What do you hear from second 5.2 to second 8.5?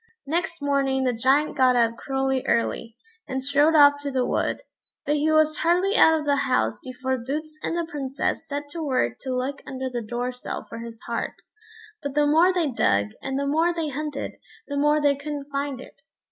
was hardly out of the house before Boots and the Princess